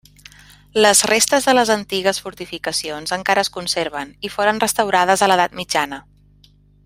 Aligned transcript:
Les 0.85 1.01
restes 1.11 1.47
de 1.49 1.53
les 1.57 1.71
antigues 1.73 2.21
fortificacions 2.27 3.15
encara 3.19 3.45
es 3.47 3.53
conserven, 3.59 4.15
i 4.29 4.33
foren 4.37 4.63
restaurades 4.65 5.27
a 5.27 5.31
l'edat 5.33 5.59
mitjana. 5.61 6.01